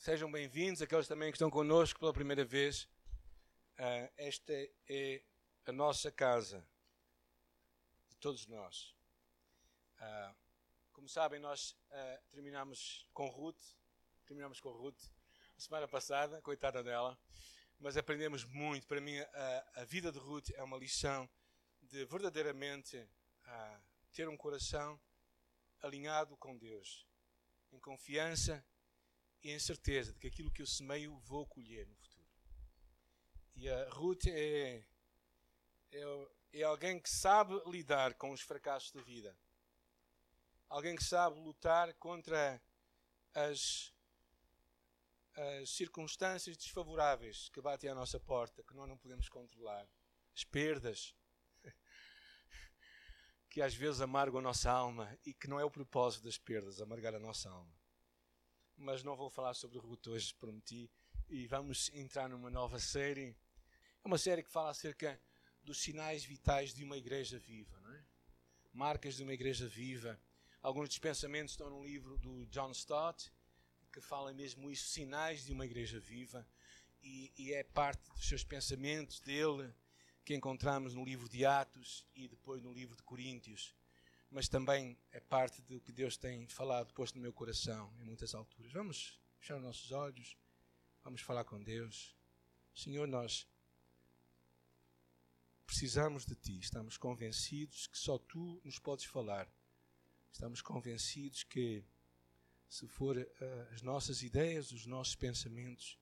[0.00, 2.84] Sejam bem-vindos, aqueles também que estão connosco pela primeira vez.
[3.78, 4.50] Uh, esta
[4.88, 5.22] é
[5.66, 6.66] a nossa casa,
[8.08, 8.96] de todos nós.
[9.98, 10.34] Uh,
[10.94, 13.60] como sabem, nós uh, terminamos com Ruth,
[14.24, 15.02] terminamos com Ruth
[15.54, 17.20] a semana passada, coitada dela,
[17.78, 18.86] mas aprendemos muito.
[18.86, 19.18] Para mim,
[19.74, 21.28] a vida de Ruth é uma lição
[21.82, 23.06] de verdadeiramente
[24.14, 24.98] ter um coração
[25.82, 27.06] alinhado com Deus,
[27.70, 28.64] em confiança
[29.42, 32.28] e em certeza de que aquilo que eu semeio vou colher no futuro.
[33.54, 34.84] E a Ruth é,
[35.92, 39.36] é, é alguém que sabe lidar com os fracassos da vida.
[40.68, 42.62] Alguém que sabe lutar contra
[43.34, 43.92] as,
[45.34, 49.88] as circunstâncias desfavoráveis que batem à nossa porta, que nós não podemos controlar.
[50.34, 51.14] As perdas,
[53.50, 56.80] que às vezes amargam a nossa alma e que não é o propósito das perdas,
[56.80, 57.79] amargar a nossa alma.
[58.82, 60.90] Mas não vou falar sobre o Ruth hoje, prometi,
[61.28, 63.36] e vamos entrar numa nova série.
[64.02, 65.20] É uma série que fala acerca
[65.62, 68.02] dos sinais vitais de uma igreja viva, não é?
[68.72, 70.18] Marcas de uma igreja viva.
[70.62, 73.30] Alguns dos pensamentos estão no livro do John Stott,
[73.92, 76.48] que fala mesmo isso, sinais de uma igreja viva,
[77.02, 79.74] e, e é parte dos seus pensamentos dele
[80.24, 83.74] que encontramos no livro de Atos e depois no livro de Coríntios,
[84.30, 88.34] mas também é parte do que Deus tem falado, posto no meu coração em muitas
[88.34, 88.72] alturas.
[88.72, 90.36] Vamos fechar os nossos olhos,
[91.02, 92.16] vamos falar com Deus.
[92.72, 93.48] Senhor, nós
[95.66, 99.50] precisamos de Ti, estamos convencidos que só Tu nos podes falar.
[100.32, 101.84] Estamos convencidos que,
[102.68, 105.98] se for uh, as nossas ideias, os nossos pensamentos,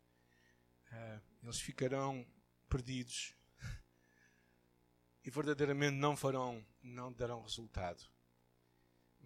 [0.92, 2.26] uh, eles ficarão
[2.68, 3.34] perdidos
[5.24, 8.17] e verdadeiramente não farão, não darão resultado.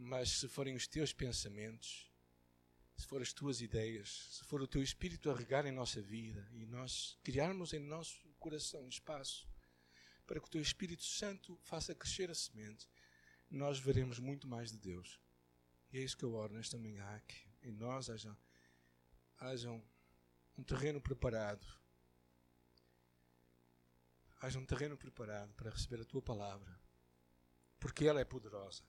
[0.02, 2.10] Mas se forem os teus pensamentos,
[2.96, 6.48] se forem as tuas ideias, se for o teu espírito a regar em nossa vida
[6.52, 9.48] e nós criarmos em nosso coração espaço
[10.26, 12.88] para que o teu Espírito Santo faça crescer a semente,
[13.50, 15.20] nós veremos muito mais de Deus.
[15.92, 18.36] E é isso que eu oro nesta manhã, que em nós haja,
[19.38, 19.82] haja um,
[20.56, 21.66] um terreno preparado
[24.42, 26.76] haja um terreno preparado para receber a tua palavra,
[27.78, 28.82] porque ela é poderosa.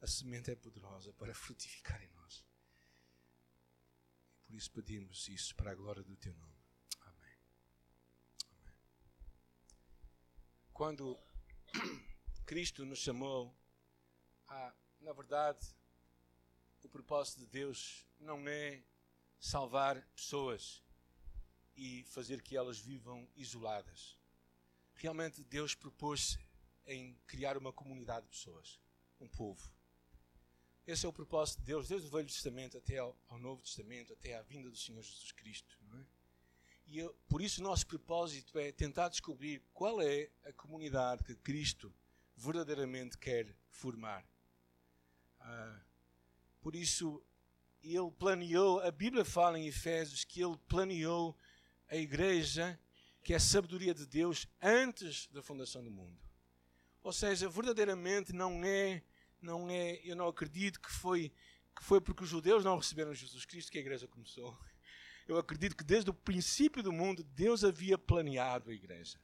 [0.00, 2.44] A semente é poderosa para frutificar em nós.
[4.34, 6.64] E por isso pedimos isso para a glória do teu nome.
[7.00, 7.38] Amém.
[8.50, 8.74] Amém.
[10.72, 11.18] Quando
[12.46, 13.54] Cristo nos chamou,
[15.00, 15.66] na verdade,
[16.82, 18.82] o propósito de Deus não é
[19.38, 20.82] salvar pessoas
[21.76, 24.18] e fazer que elas vivam isoladas.
[24.94, 26.38] Realmente Deus propôs
[26.86, 28.80] em criar uma comunidade de pessoas,
[29.20, 29.72] um povo.
[30.86, 34.12] Esse é o propósito de Deus, desde o Velho Testamento até ao, ao Novo Testamento,
[34.12, 35.76] até à vinda do Senhor Jesus Cristo.
[35.94, 36.04] É?
[36.86, 41.36] E eu, por isso o nosso propósito é tentar descobrir qual é a comunidade que
[41.36, 41.94] Cristo
[42.36, 44.24] verdadeiramente quer formar.
[45.38, 45.80] Ah,
[46.60, 47.22] por isso,
[47.82, 51.36] ele planeou, a Bíblia fala em Efésios que ele planeou
[51.88, 52.78] a igreja,
[53.22, 56.18] que é a sabedoria de Deus antes da fundação do mundo.
[57.02, 59.02] Ou seja, verdadeiramente não é,
[59.40, 61.32] não é, eu não acredito que foi
[61.74, 64.58] que foi porque os judeus não receberam Jesus Cristo que a igreja começou.
[65.26, 69.18] Eu acredito que desde o princípio do mundo Deus havia planeado a igreja.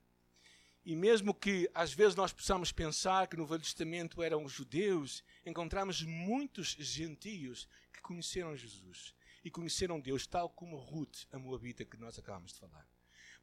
[0.85, 5.25] E mesmo que às vezes nós possamos pensar que no Velho Testamento eram os judeus,
[5.45, 9.13] encontramos muitos gentios que conheceram Jesus
[9.45, 12.89] e conheceram Deus, tal como Ruth, a Moabita, que nós acabamos de falar.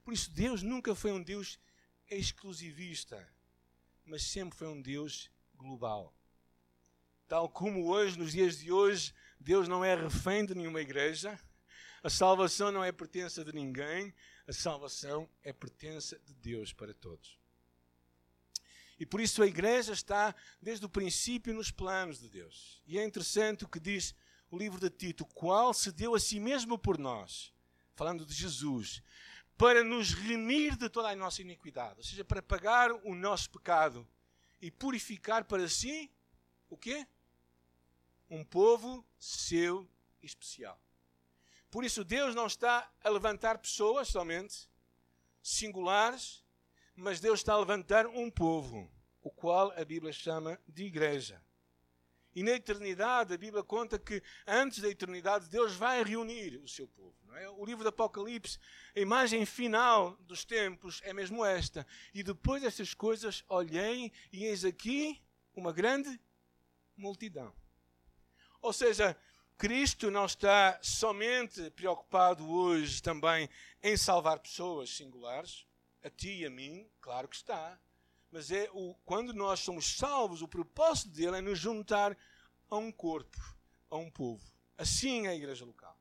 [0.04, 1.60] Por isso, Deus nunca foi um Deus
[2.10, 3.30] exclusivista,
[4.06, 6.14] mas sempre foi um Deus global.
[7.28, 11.40] Tal como hoje, nos dias de hoje, Deus não é refém de nenhuma igreja,
[12.04, 14.14] a salvação não é pertença de ninguém,
[14.48, 17.40] a salvação é pertença de Deus para todos.
[19.00, 22.82] E por isso a igreja está desde o princípio nos planos de Deus.
[22.86, 24.16] E é interessante o que diz
[24.52, 27.54] o livro de Tito, qual se deu a si mesmo por nós,
[27.96, 29.02] falando de Jesus,
[29.58, 34.08] para nos remir de toda a nossa iniquidade, ou seja, para pagar o nosso pecado
[34.62, 36.12] e purificar para si
[36.70, 37.08] o quê?
[38.34, 39.88] Um povo seu
[40.24, 40.82] especial.
[41.70, 44.68] Por isso Deus não está a levantar pessoas somente
[45.40, 46.44] singulares,
[46.96, 48.92] mas Deus está a levantar um povo,
[49.22, 51.40] o qual a Bíblia chama de igreja.
[52.34, 56.88] E na eternidade, a Bíblia conta que antes da eternidade, Deus vai reunir o seu
[56.88, 57.16] povo.
[57.36, 57.48] É?
[57.52, 58.58] O livro do Apocalipse,
[58.96, 61.86] a imagem final dos tempos é mesmo esta.
[62.12, 65.22] E depois destas coisas, olhei e eis aqui
[65.54, 66.20] uma grande
[66.98, 67.54] multidão.
[68.64, 69.16] Ou seja,
[69.58, 73.50] Cristo não está somente preocupado hoje também
[73.84, 75.68] em salvar pessoas singulares,
[76.02, 77.78] a ti e a mim, claro que está.
[78.32, 82.18] Mas é o, quando nós somos salvos, o propósito dele é nos juntar
[82.70, 83.38] a um corpo,
[83.90, 84.42] a um povo.
[84.78, 86.00] Assim é a igreja local.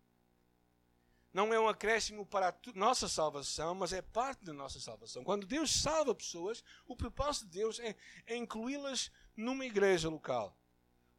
[1.32, 5.25] Não é um acréscimo para a nossa salvação, mas é parte da nossa salvação.
[5.25, 10.56] Quando Deus salva pessoas, o propósito de Deus é, é incluí-las numa igreja local,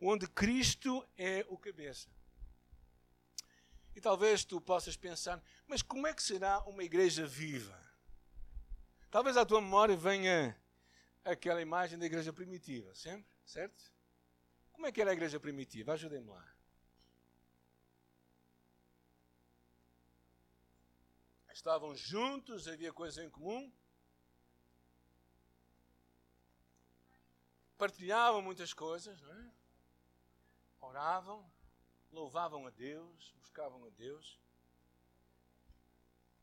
[0.08, 2.10] onde Cristo é o cabeça.
[3.96, 7.80] E talvez tu possas pensar, mas como é que será uma igreja viva?
[9.10, 10.60] Talvez à tua memória venha
[11.24, 13.94] aquela imagem da igreja primitiva, sempre, certo?
[14.72, 15.94] Como é que era a igreja primitiva?
[15.94, 16.54] Ajudem-me lá.
[21.54, 23.72] Estavam juntos, havia coisas em comum.
[27.78, 29.63] Partilhavam muitas coisas, não é?
[30.84, 31.50] Oravam,
[32.12, 34.38] louvavam a Deus, buscavam a Deus.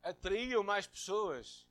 [0.02, 1.68] Atraíam mais pessoas.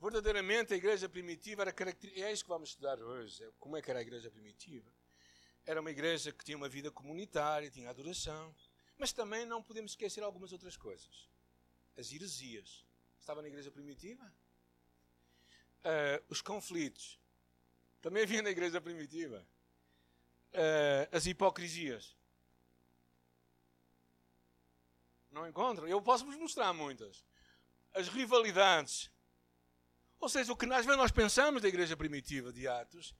[0.00, 2.26] Verdadeiramente a igreja primitiva era característica.
[2.26, 3.42] É isso que vamos estudar hoje.
[3.42, 4.88] É como é que era a igreja primitiva?
[5.66, 8.54] Era uma igreja que tinha uma vida comunitária, tinha adoração.
[8.96, 11.28] Mas também não podemos esquecer algumas outras coisas.
[11.96, 12.86] As heresias.
[13.18, 14.32] Estava na igreja primitiva?
[15.84, 17.18] Uh, os conflitos.
[18.00, 19.44] Também havia na igreja primitiva.
[20.52, 22.16] Uh, as hipocrisias.
[25.30, 25.88] Não encontram?
[25.88, 27.24] Eu posso vos mostrar muitas.
[27.94, 29.10] As rivalidades.
[30.20, 33.14] Ou seja, o que às vezes nós pensamos da igreja primitiva de Atos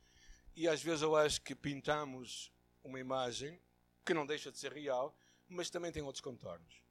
[0.54, 2.52] e às vezes eu acho que pintamos
[2.84, 3.60] uma imagem
[4.04, 5.16] que não deixa de ser real,
[5.48, 6.82] mas também tem outros contornos.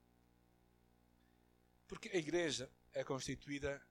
[1.88, 3.82] Porque a igreja é constituída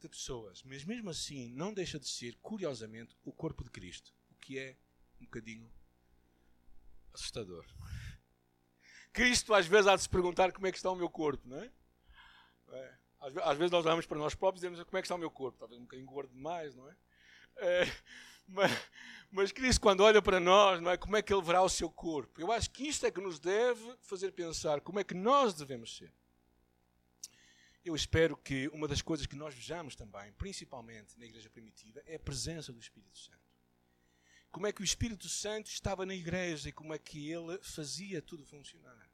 [0.00, 4.34] de pessoas, mas mesmo assim não deixa de ser, curiosamente, o corpo de Cristo, o
[4.34, 4.76] que é
[5.20, 5.70] um bocadinho
[7.14, 7.64] assustador.
[9.12, 11.58] Cristo às vezes há de se perguntar como é que está o meu corpo, não
[11.58, 11.70] é?
[12.70, 12.94] é.
[13.20, 15.30] Às, vezes nós olhamos para nós próprios e dizemos como é que está o meu
[15.30, 16.96] corpo, talvez um bocadinho gordo demais, não é?
[17.56, 17.84] é
[18.48, 18.70] mas,
[19.30, 20.96] mas Cristo, quando olha para nós, não é?
[20.96, 22.40] como é que Ele verá o seu corpo?
[22.40, 25.96] Eu acho que isto é que nos deve fazer pensar como é que nós devemos
[25.96, 26.12] ser.
[27.84, 32.14] Eu espero que uma das coisas que nós vejamos também, principalmente na igreja primitiva, é
[32.14, 33.41] a presença do Espírito Santo.
[34.52, 38.20] Como é que o Espírito Santo estava na igreja e como é que ele fazia
[38.20, 39.10] tudo funcionar.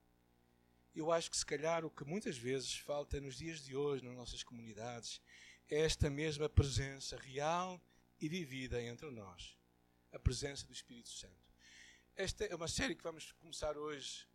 [0.92, 4.16] Eu acho que se calhar o que muitas vezes falta nos dias de hoje nas
[4.16, 5.22] nossas comunidades
[5.70, 7.80] é esta mesma presença real
[8.20, 9.56] e vivida entre nós
[10.12, 11.54] a presença do Espírito Santo.
[12.16, 14.26] Esta é uma série que vamos começar hoje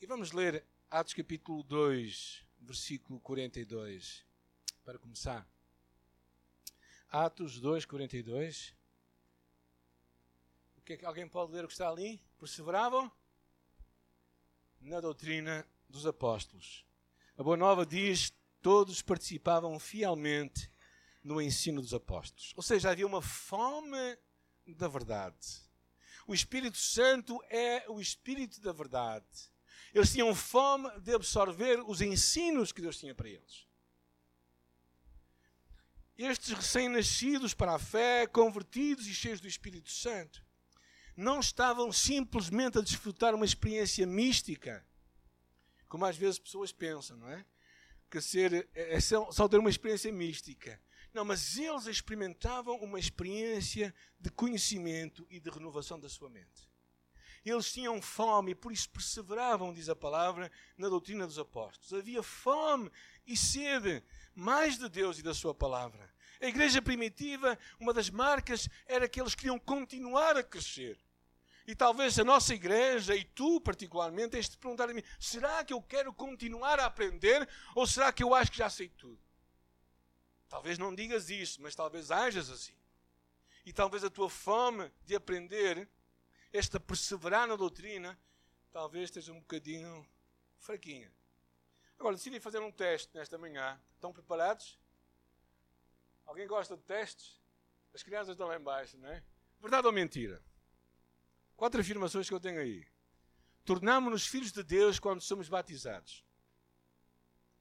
[0.00, 4.24] e vamos ler Atos capítulo 2, versículo 42,
[4.86, 5.46] para começar.
[7.10, 8.79] Atos 2, 42.
[10.92, 12.20] É que alguém pode ler o que está ali?
[12.36, 13.12] Perseveravam
[14.80, 16.84] na doutrina dos apóstolos.
[17.38, 20.68] A Boa Nova diz: todos participavam fielmente
[21.22, 22.52] no ensino dos apóstolos.
[22.56, 24.18] Ou seja, havia uma fome
[24.66, 25.62] da verdade.
[26.26, 29.28] O Espírito Santo é o Espírito da verdade.
[29.94, 33.64] Eles tinham fome de absorver os ensinos que Deus tinha para eles.
[36.18, 40.49] Estes recém-nascidos para a fé, convertidos e cheios do Espírito Santo,
[41.20, 44.84] não estavam simplesmente a desfrutar uma experiência mística,
[45.86, 47.44] como às vezes pessoas pensam, não é?
[48.10, 50.80] Que ser, é, é só ter uma experiência mística.
[51.12, 56.70] Não, mas eles experimentavam uma experiência de conhecimento e de renovação da sua mente.
[57.44, 61.92] Eles tinham fome e por isso perseveravam, diz a palavra, na doutrina dos apóstolos.
[61.92, 62.90] Havia fome
[63.26, 64.02] e sede
[64.34, 66.10] mais de Deus e da sua palavra.
[66.40, 70.98] A igreja primitiva, uma das marcas era que eles queriam continuar a crescer.
[71.70, 75.72] E talvez a nossa igreja, e tu particularmente, tens de perguntar a mim: será que
[75.72, 79.22] eu quero continuar a aprender ou será que eu acho que já sei tudo?
[80.48, 82.74] Talvez não digas isso, mas talvez hajas assim.
[83.64, 85.88] E talvez a tua fome de aprender,
[86.52, 88.18] esta perseverar na doutrina,
[88.72, 90.04] talvez esteja um bocadinho
[90.58, 91.12] fraquinha.
[92.00, 93.80] Agora, decidi fazer um teste nesta manhã.
[93.94, 94.76] Estão preparados?
[96.26, 97.40] Alguém gosta de testes?
[97.94, 99.22] As crianças estão lá embaixo, não é?
[99.60, 100.49] Verdade ou mentira?
[101.60, 102.86] Quatro afirmações que eu tenho aí.
[103.66, 106.24] Tornamos-nos filhos de Deus quando somos batizados.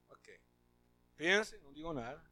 [0.08, 0.39] Ok.
[1.18, 2.24] Pensem, não digam nada.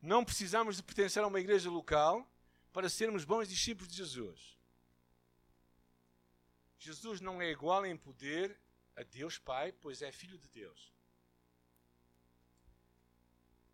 [0.00, 2.26] Não precisamos de pertencer a uma igreja local
[2.72, 4.58] para sermos bons discípulos de Jesus.
[6.78, 8.58] Jesus não é igual em poder
[8.96, 10.90] a Deus Pai, pois é filho de Deus.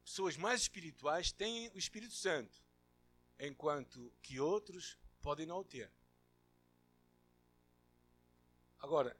[0.04, 2.60] Pessoas mais espirituais têm o Espírito Santo,
[3.38, 5.88] enquanto que outros podem não o ter.
[8.82, 9.16] Agora,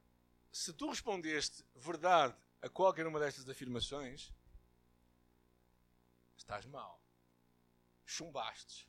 [0.51, 4.33] se tu respondeste verdade a qualquer uma destas afirmações,
[6.37, 7.01] estás mal.
[8.05, 8.87] Chumbastes.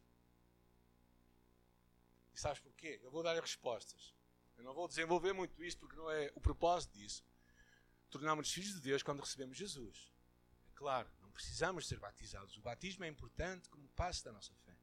[2.34, 3.00] E sabes porquê?
[3.04, 4.14] Eu vou dar respostas.
[4.58, 7.24] Eu não vou desenvolver muito isto porque não é o propósito disso.
[8.10, 10.12] Tornámos-nos filhos de Deus quando recebemos Jesus.
[10.68, 12.58] É claro, não precisamos ser batizados.
[12.58, 14.76] O batismo é importante como passo da nossa fé.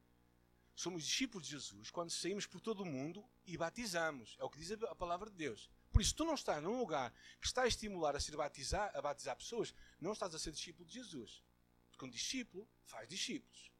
[0.74, 4.36] Somos discípulos de Jesus quando saímos por todo o mundo e batizamos.
[4.38, 5.68] É o que diz a palavra de Deus.
[5.92, 9.02] Por isso, tu não estás num lugar que está a estimular a ser batizar, a
[9.02, 11.42] batizar pessoas, não estás a ser discípulo de Jesus.
[11.90, 13.70] Porque um discípulo faz discípulos.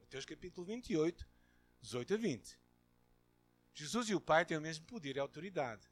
[0.00, 1.26] Mateus capítulo 28,
[1.80, 2.58] 18 a 20.
[3.74, 5.88] Jesus e o Pai têm o mesmo poder e autoridade.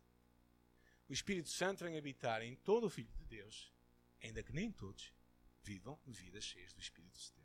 [1.09, 3.73] O Espírito Santo vem habitar em todo o Filho de Deus,
[4.23, 5.13] ainda que nem todos
[5.63, 7.43] vivam vidas cheias do Espírito de Deus.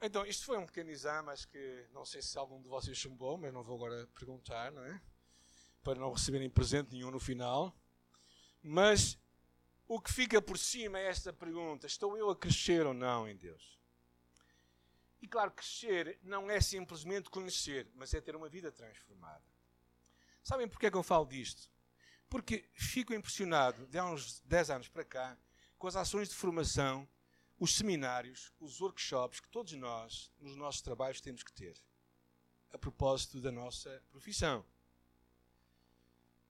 [0.00, 3.38] Então, isto foi um pequeno exame, acho que não sei se algum de vocês chumbou,
[3.38, 5.00] mas não vou agora perguntar, não é?
[5.86, 7.72] Para não receberem presente nenhum no final.
[8.60, 9.16] Mas
[9.86, 13.36] o que fica por cima é esta pergunta: estou eu a crescer ou não em
[13.36, 13.78] Deus?
[15.22, 19.44] E claro, crescer não é simplesmente conhecer, mas é ter uma vida transformada.
[20.42, 21.70] Sabem porquê é que eu falo disto?
[22.28, 25.38] Porque fico impressionado, de há uns 10 anos para cá,
[25.78, 27.08] com as ações de formação,
[27.60, 31.80] os seminários, os workshops que todos nós, nos nossos trabalhos, temos que ter.
[32.72, 34.66] A propósito da nossa profissão.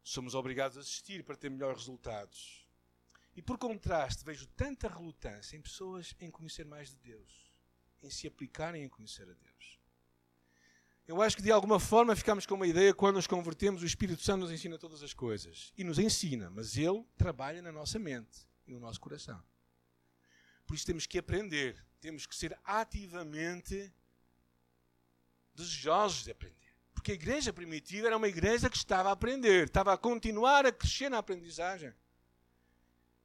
[0.08, 2.64] Somos obrigados a assistir para ter melhores resultados.
[3.34, 7.46] E por contraste, vejo tanta relutância em pessoas em conhecer mais de Deus
[8.06, 9.80] em se aplicarem em conhecer a Deus.
[11.08, 14.22] Eu acho que de alguma forma ficamos com uma ideia quando nos convertemos, o Espírito
[14.22, 15.72] Santo nos ensina todas as coisas.
[15.76, 19.42] E nos ensina, mas Ele trabalha na nossa mente e no nosso coração.
[20.64, 23.92] Por isso temos que aprender, temos que ser ativamente
[25.52, 26.65] desejosos de aprender.
[27.06, 30.72] Porque a igreja primitiva era uma igreja que estava a aprender, estava a continuar a
[30.72, 31.94] crescer na aprendizagem.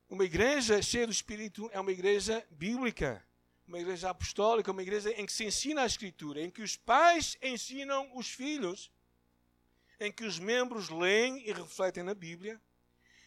[0.07, 3.25] Uma igreja cheia do Espírito é uma igreja bíblica
[3.67, 7.35] uma igreja apostólica, uma igreja em que se ensina a Escritura, em que os pais
[7.41, 8.91] ensinam os filhos,
[9.99, 12.61] em que os membros leem e refletem na Bíblia,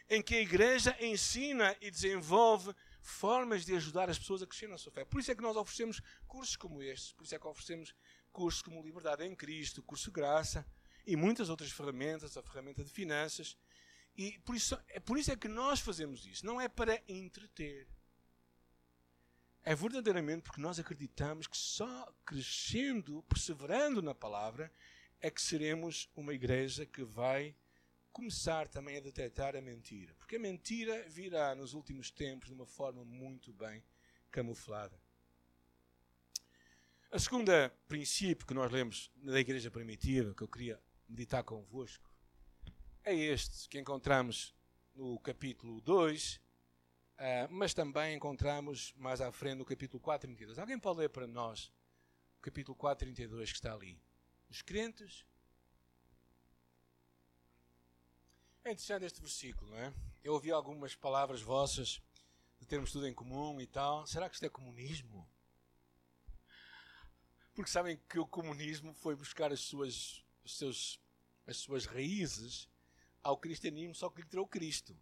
[0.08, 4.78] em que a igreja ensina e desenvolve formas de ajudar as pessoas a crescer na
[4.78, 5.04] sua fé.
[5.04, 7.92] Por isso é que nós oferecemos cursos como este, por isso é que oferecemos
[8.34, 10.66] cursos como Liberdade em Cristo, curso Graça
[11.06, 13.56] e muitas outras ferramentas, a ferramenta de finanças.
[14.16, 16.44] E por isso, é por isso é que nós fazemos isso.
[16.44, 17.86] Não é para entreter,
[19.62, 24.70] é verdadeiramente porque nós acreditamos que só crescendo, perseverando na palavra,
[25.20, 27.54] é que seremos uma igreja que vai
[28.12, 30.12] começar também a detectar a mentira.
[30.16, 33.82] Porque a mentira virá nos últimos tempos de uma forma muito bem
[34.30, 35.03] camuflada.
[37.14, 42.12] A segunda princípio que nós lemos da igreja primitiva, que eu queria meditar convosco,
[43.04, 44.52] é este que encontramos
[44.92, 46.42] no capítulo 2,
[47.14, 50.58] Uh, mas também encontramos mais à frente no capítulo 4, 32.
[50.58, 51.72] Alguém pode ler para nós
[52.36, 54.02] o capítulo 4, 32 que está ali?
[54.50, 55.24] Os crentes.
[58.64, 59.94] É interessante este versículo, não é?
[60.24, 62.02] Eu ouvi algumas palavras vossas
[62.58, 64.04] de termos tudo em comum e tal.
[64.08, 65.24] Será que isto é comunismo?
[67.54, 71.00] Porque sabem que o comunismo foi buscar as suas, os seus,
[71.46, 72.68] as suas raízes
[73.22, 74.96] ao cristianismo, só que lhe tirou Cristo.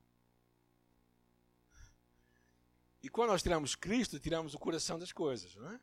[3.03, 5.81] E quando nós tiramos Cristo, tiramos o coração das coisas, não é?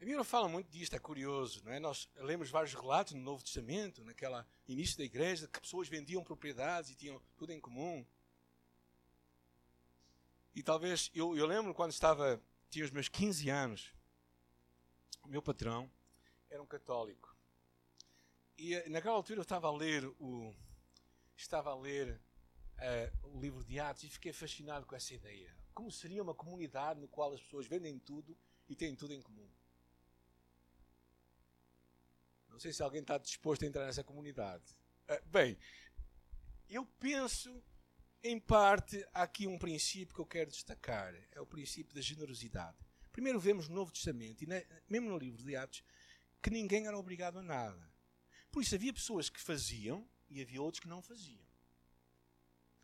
[0.00, 1.80] A Bíblia fala muito disto, é curioso, não é?
[1.80, 6.90] Nós lemos vários relatos no Novo Testamento, naquela início da igreja, que pessoas vendiam propriedades
[6.90, 8.06] e tinham tudo em comum.
[10.54, 12.40] E talvez, eu, eu lembro quando estava,
[12.70, 13.95] tinha os meus 15 anos,
[15.26, 15.90] o meu patrão
[16.48, 17.36] era um católico.
[18.56, 20.54] E eh, naquela altura eu estava a ler o,
[21.36, 22.20] estava a ler
[22.78, 26.98] uh, o livro de Atos e fiquei fascinado com essa ideia como seria uma comunidade
[26.98, 28.34] no qual as pessoas vendem tudo
[28.66, 29.46] e têm tudo em comum?
[32.48, 34.64] Não sei se alguém está disposto a entrar nessa comunidade.
[35.06, 35.58] Uh, bem,
[36.66, 37.62] eu penso,
[38.22, 42.78] em parte, há aqui um princípio que eu quero destacar: é o princípio da generosidade.
[43.16, 44.46] Primeiro, vemos no Novo Testamento, e
[44.86, 45.82] mesmo no livro de Atos,
[46.42, 47.90] que ninguém era obrigado a nada.
[48.52, 51.42] Por isso, havia pessoas que faziam e havia outros que não faziam.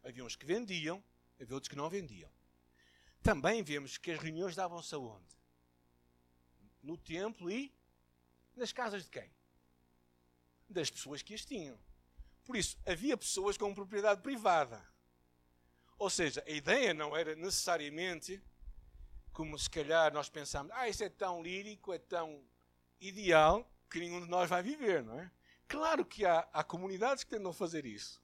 [0.03, 1.05] Havia uns que vendiam,
[1.39, 2.33] havia outros que não vendiam.
[3.23, 5.37] Também vemos que as reuniões davam-se aonde?
[6.83, 7.71] No templo e
[8.57, 9.31] nas casas de quem?
[10.67, 11.79] Das pessoas que as tinham.
[12.43, 14.83] Por isso, havia pessoas com propriedade privada.
[15.99, 18.43] Ou seja, a ideia não era necessariamente
[19.33, 22.45] como se calhar nós pensamos, ah, isso é tão lírico, é tão
[23.01, 25.31] ideal, que nenhum de nós vai viver, não é?
[25.69, 28.23] Claro que há, há comunidades que tentam fazer isso.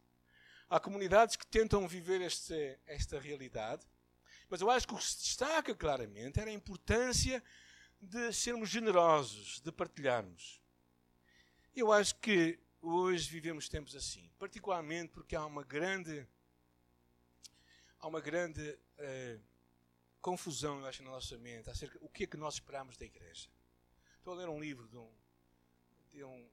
[0.68, 3.86] Há comunidades que tentam viver este, esta realidade,
[4.50, 7.42] mas eu acho que o que se destaca claramente era a importância
[8.00, 10.60] de sermos generosos, de partilharmos.
[11.74, 16.26] Eu acho que hoje vivemos tempos assim, particularmente porque há uma grande
[17.98, 19.40] há uma grande uh,
[20.28, 23.48] confusão, eu acho, na nossa mente acerca do que é que nós esperamos da igreja.
[24.18, 25.10] Estou a ler um livro de um,
[26.12, 26.50] de um,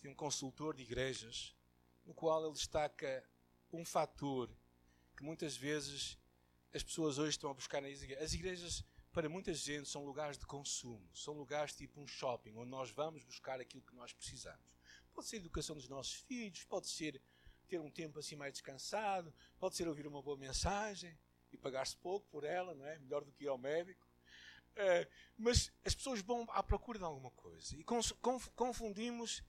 [0.00, 1.54] de um consultor de igrejas,
[2.06, 3.22] no qual ele destaca
[3.70, 4.50] um fator
[5.14, 6.18] que muitas vezes
[6.72, 8.24] as pessoas hoje estão a buscar nas igrejas.
[8.24, 12.70] As igrejas, para muita gente, são lugares de consumo, são lugares tipo um shopping, onde
[12.70, 14.74] nós vamos buscar aquilo que nós precisamos.
[15.12, 17.20] Pode ser a educação dos nossos filhos, pode ser
[17.68, 21.18] ter um tempo assim mais descansado, pode ser ouvir uma boa mensagem
[21.56, 22.98] e pagar-se pouco por ela, não é?
[22.98, 24.06] Melhor do que ir ao médico.
[24.76, 25.08] É,
[25.38, 27.82] mas as pessoas vão à procura de alguma coisa e
[28.54, 29.42] confundimos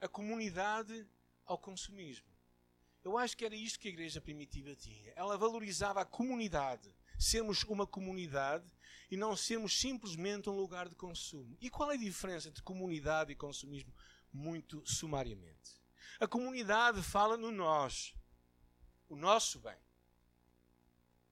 [0.00, 1.06] a comunidade
[1.44, 2.26] ao consumismo.
[3.04, 5.12] Eu acho que era isto que a igreja primitiva tinha.
[5.14, 8.64] Ela valorizava a comunidade, sermos uma comunidade
[9.10, 11.54] e não sermos simplesmente um lugar de consumo.
[11.60, 13.92] E qual é a diferença entre comunidade e consumismo?
[14.32, 15.82] Muito sumariamente.
[16.18, 18.14] A comunidade fala no nós,
[19.06, 19.83] o nosso bem.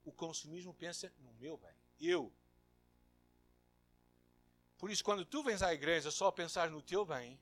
[0.05, 2.33] O consumismo pensa no meu bem, eu.
[4.79, 7.39] Por isso, quando tu vens à igreja só a pensar no teu bem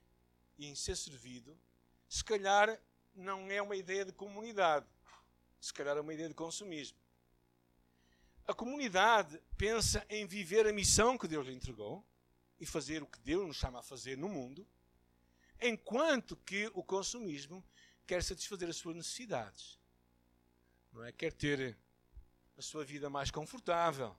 [0.58, 1.58] e em ser servido,
[2.06, 2.78] se calhar
[3.14, 4.86] não é uma ideia de comunidade.
[5.60, 6.98] Se calhar é uma ideia de consumismo.
[8.46, 12.04] A comunidade pensa em viver a missão que Deus lhe entregou
[12.58, 14.66] e fazer o que Deus nos chama a fazer no mundo,
[15.60, 17.64] enquanto que o consumismo
[18.06, 19.78] quer satisfazer as suas necessidades.
[20.92, 21.12] Não é?
[21.12, 21.78] Quer ter
[22.60, 24.14] a sua vida mais confortável.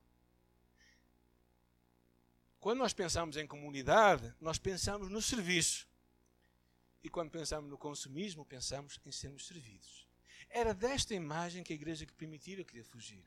[2.59, 5.87] Quando nós pensamos em comunidade, nós pensamos no serviço.
[7.03, 10.07] E quando pensamos no consumismo, pensamos em sermos servidos.
[10.49, 13.23] Era desta imagem que a igreja primitiva queria fugir.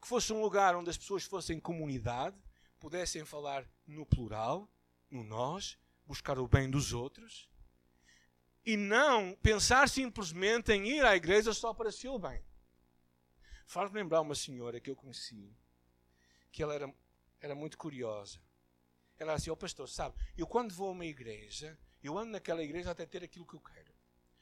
[0.00, 2.36] Que fosse um lugar onde as pessoas fossem comunidade,
[2.80, 4.66] pudessem falar no plural,
[5.10, 7.50] no nós, buscar o bem dos outros,
[8.64, 12.42] e não pensar simplesmente em ir à igreja só para seu bem.
[13.68, 15.54] Faz-me lembrar uma senhora que eu conheci,
[16.50, 16.94] que ela era,
[17.38, 18.40] era muito curiosa.
[19.18, 22.62] Ela assim, ó oh, pastor, sabe, eu quando vou a uma igreja, eu ando naquela
[22.62, 23.92] igreja até ter aquilo que eu quero.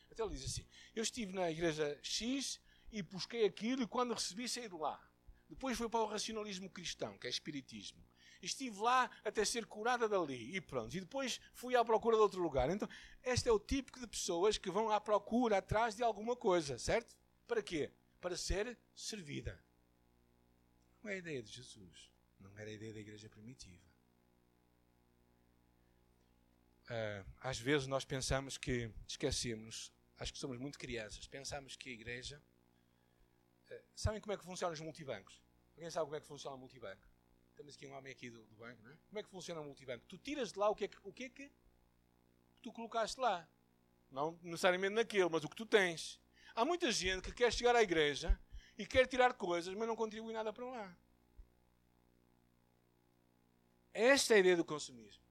[0.08, 2.60] Até ele diz assim: Eu estive na igreja X
[2.92, 5.04] e busquei aquilo e quando recebi saí de lá.
[5.48, 8.00] Depois fui para o racionalismo cristão, que é espiritismo.
[8.40, 10.96] Estive lá até ser curada dali e pronto.
[10.96, 12.70] E depois fui à procura de outro lugar.
[12.70, 12.88] Então,
[13.24, 17.16] este é o tipo de pessoas que vão à procura atrás de alguma coisa, certo?
[17.48, 17.90] Para quê?
[18.26, 19.56] Para ser servida.
[21.00, 22.10] Não é a ideia de Jesus.
[22.40, 23.86] Não era a ideia da igreja primitiva.
[26.90, 31.92] Uh, às vezes nós pensamos que esquecemos, acho que somos muito crianças, pensamos que a
[31.92, 32.42] igreja.
[33.70, 35.40] Uh, sabem como é que funcionam os multibancos?
[35.76, 37.08] Alguém sabe como é que funciona o multibanco?
[37.54, 38.96] Temos aqui um homem aqui do, do banco, não é?
[39.06, 40.04] Como é que funciona o multibanco?
[40.08, 41.52] Tu tiras de lá o que é que, o que, é que
[42.60, 43.48] tu colocaste lá.
[44.10, 46.20] Não necessariamente naquele, mas o que tu tens.
[46.56, 48.40] Há muita gente que quer chegar à igreja
[48.78, 50.96] e quer tirar coisas, mas não contribui nada para lá.
[53.92, 55.22] Esta é a ideia do consumismo.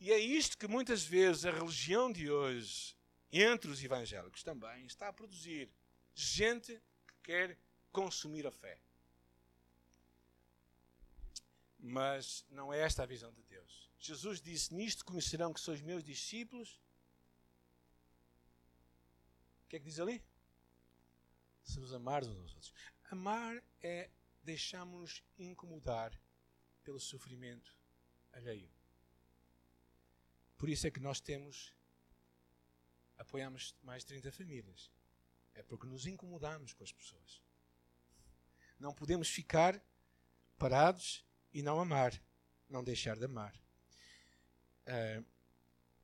[0.00, 2.96] E é isto que muitas vezes a religião de hoje,
[3.32, 5.70] entre os evangélicos também, está a produzir
[6.12, 7.56] gente que quer
[7.92, 8.80] consumir a fé.
[11.78, 13.88] Mas não é esta a visão de Deus.
[14.00, 16.80] Jesus disse: Nisto conhecerão que sois meus discípulos.
[19.64, 20.20] O que é que diz ali?
[21.66, 22.72] Se nos amarmos uns aos outros.
[23.10, 24.08] Amar é
[24.42, 26.18] deixarmos-nos incomodar
[26.82, 27.76] pelo sofrimento
[28.32, 28.70] alheio.
[30.56, 31.74] Por isso é que nós temos,
[33.18, 34.90] apoiamos mais de 30 famílias.
[35.54, 37.42] É porque nos incomodamos com as pessoas.
[38.78, 39.82] Não podemos ficar
[40.56, 42.12] parados e não amar,
[42.68, 43.54] não deixar de amar.
[44.86, 45.24] Uh,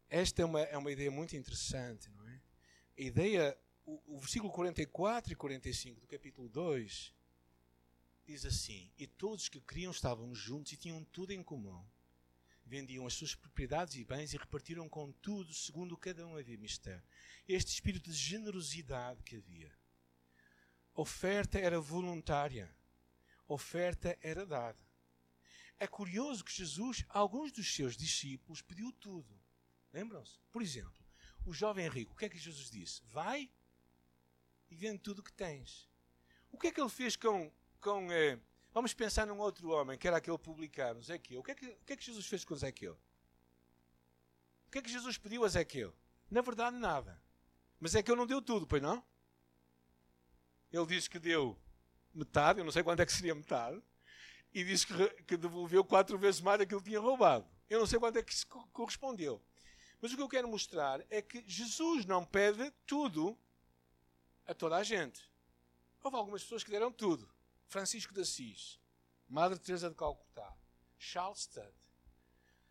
[0.08, 2.42] esta é uma, é uma ideia muito interessante, não é?
[2.98, 7.14] A ideia, o, o versículo 44 e 45 do capítulo 2
[8.24, 11.84] diz assim: E todos que criam estavam juntos e tinham tudo em comum
[12.64, 17.02] vendiam as suas propriedades e bens e repartiram com tudo segundo cada um havia mistério.
[17.46, 19.70] Este espírito de generosidade que havia.
[20.94, 22.74] oferta era voluntária.
[23.46, 24.78] oferta era dada.
[25.78, 29.38] É curioso que Jesus, a alguns dos seus discípulos, pediu tudo.
[29.92, 30.38] Lembram-se?
[30.50, 31.04] Por exemplo,
[31.44, 33.02] o jovem rico, o que é que Jesus disse?
[33.06, 33.50] Vai
[34.72, 35.88] e vende tudo o que tens.
[36.50, 38.38] O que é que ele fez com, com eh,
[38.72, 41.00] Vamos pensar num outro homem, que era aquele publicano.
[41.00, 42.98] O que, é que, o que é que Jesus fez com Zequeu?
[44.66, 45.94] O que é que Jesus pediu a Zequeu?
[46.30, 47.22] Na verdade, nada.
[47.78, 49.04] Mas Zequeu não deu tudo, pois não?
[50.72, 51.58] Ele diz que deu
[52.14, 53.82] metade, eu não sei quanto é que seria metade,
[54.54, 57.46] e diz que, que devolveu quatro vezes mais daquilo que tinha roubado.
[57.68, 59.42] Eu não sei quanto é que isso correspondeu.
[60.00, 63.38] Mas o que eu quero mostrar é que Jesus não pede tudo
[64.52, 65.28] a toda a gente.
[66.02, 67.28] Houve algumas pessoas que deram tudo.
[67.68, 68.78] Francisco de Assis,
[69.28, 70.54] Madre Teresa de Calcutá,
[70.98, 71.72] Charles Studd.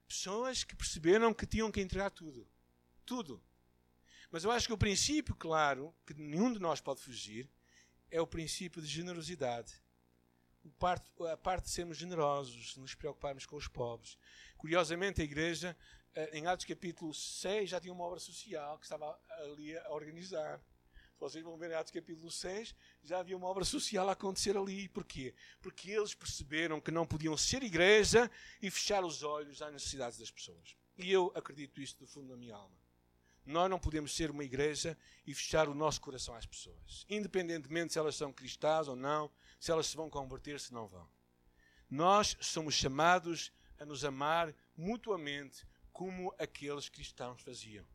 [0.08, 2.48] Pessoas que perceberam que tinham que entregar tudo.
[3.06, 3.44] Tudo.
[4.30, 7.50] Mas eu acho que o princípio, claro, que nenhum de nós pode fugir,
[8.10, 9.82] é o princípio de generosidade.
[11.32, 14.18] a parte de sermos generosos, de nos preocuparmos com os pobres.
[14.58, 15.76] Curiosamente, a igreja,
[16.14, 20.62] eh, em Atos capítulo 6, já tinha uma obra social que estava ali a organizar.
[21.22, 24.90] Vocês vão ver em Atos capítulo 6, já havia uma obra social a acontecer ali.
[24.90, 25.36] Porquê?
[25.62, 28.30] Porque eles perceberam que não podiam ser igreja
[28.60, 30.76] e fechar os olhos às necessidades das pessoas.
[30.98, 32.76] E eu acredito isto do fundo da minha alma.
[33.46, 38.00] Nós não podemos ser uma igreja e fechar o nosso coração às pessoas, independentemente se
[38.00, 41.08] elas são cristãs ou não, se elas se vão converter, se não vão.
[41.88, 47.86] Nós somos chamados a nos amar mutuamente como aqueles cristãos faziam.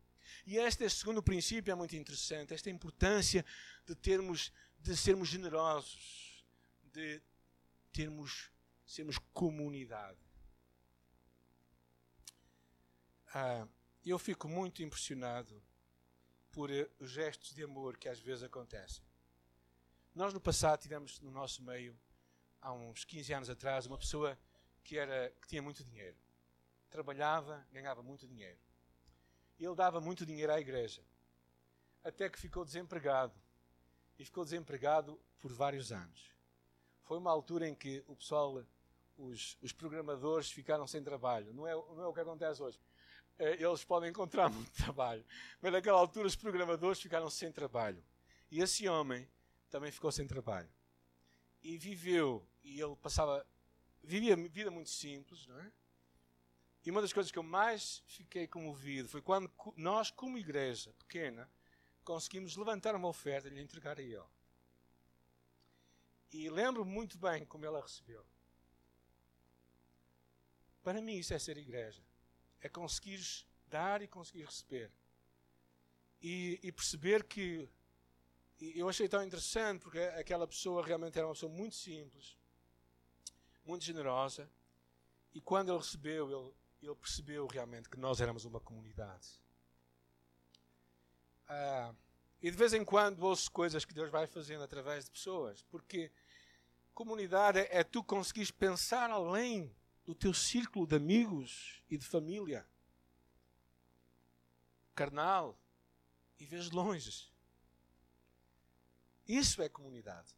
[0.47, 3.45] E este, segundo princípio é muito interessante, esta importância
[3.85, 6.45] de termos, de sermos generosos,
[6.93, 7.21] de
[7.93, 8.51] termos,
[8.87, 10.19] sermos comunidade.
[13.35, 13.67] Ah,
[14.05, 15.63] eu fico muito impressionado
[16.53, 19.05] por eh, os gestos de amor que às vezes acontecem.
[20.15, 21.95] Nós no passado tivemos no nosso meio,
[22.63, 24.39] há uns 15 anos atrás, uma pessoa
[24.83, 26.17] que, era, que tinha muito dinheiro.
[26.89, 28.59] Trabalhava, ganhava muito dinheiro.
[29.59, 31.03] Ele dava muito dinheiro à igreja.
[32.05, 33.35] Até que ficou desempregado.
[34.19, 36.31] E ficou desempregado por vários anos.
[37.03, 38.65] Foi uma altura em que o pessoal,
[39.17, 41.53] os, os programadores, ficaram sem trabalho.
[41.53, 42.81] Não é, não é o que acontece hoje.
[43.39, 45.25] Eh, eles podem encontrar muito trabalho.
[45.61, 48.03] Mas naquela altura os programadores ficaram sem trabalho.
[48.51, 49.29] E esse homem
[49.71, 50.69] também ficou sem trabalho.
[51.63, 53.45] E viveu, e ele passava,
[54.03, 55.73] vivia vida muito simples, não é?
[56.87, 61.51] E uma das coisas que eu mais fiquei comovido foi quando nós, como igreja pequena,
[62.05, 64.23] conseguimos levantar uma oferta e lhe entregar a ele.
[66.33, 68.25] E lembro muito bem como ela recebeu.
[70.83, 72.03] Para mim, isso é ser igreja
[72.61, 73.21] é conseguir
[73.69, 74.91] dar e conseguir receber.
[76.21, 77.69] E, e perceber que.
[78.61, 82.37] eu achei tão interessante porque aquela pessoa realmente era uma pessoa muito simples,
[83.65, 84.51] muito generosa.
[85.33, 86.55] E quando ele recebeu, ele,
[86.87, 89.41] ele percebeu realmente que nós éramos uma comunidade.
[91.49, 91.95] Ah,
[92.41, 96.13] e de vez em quando ouço coisas que Deus vai fazendo através de pessoas, porque
[96.95, 102.67] comunidade é, tu conseguires pensar além do teu círculo de amigos e de família.
[104.95, 105.59] Carnal
[106.39, 107.31] e vês longe.
[109.27, 110.35] Isso é comunidade.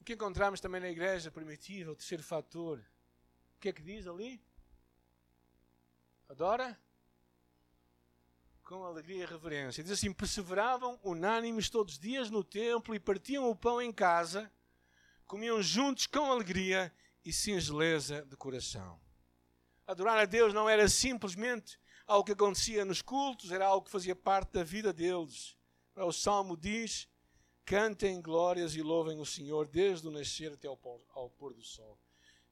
[0.00, 2.82] O que encontramos também na igreja primitiva, o terceiro fator,
[3.56, 4.40] o que é que diz ali?
[6.28, 6.78] Adora
[8.62, 9.82] com alegria e reverência.
[9.82, 14.50] Diz assim: perseveravam unânimes todos os dias no templo e partiam o pão em casa
[15.26, 16.92] comiam juntos com alegria
[17.24, 19.00] e singeleza de coração.
[19.86, 24.14] Adorar a Deus não era simplesmente algo que acontecia nos cultos, era algo que fazia
[24.14, 25.56] parte da vida deles.
[25.96, 27.08] O Salmo diz:
[27.64, 31.98] cantem glórias e louvem o Senhor desde o nascer até ao pôr, do sol.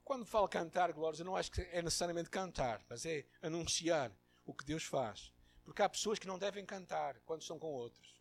[0.04, 4.12] Quando falo cantar glórias, eu não acho que é necessariamente cantar, mas é anunciar
[4.44, 5.32] o que Deus faz.
[5.64, 8.14] Porque há pessoas que não devem cantar quando estão com outros.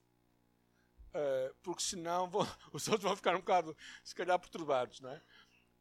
[1.10, 2.42] Uh, porque senão vão,
[2.74, 5.22] os outros vão ficar um bocado, se calhar, perturbados, não é?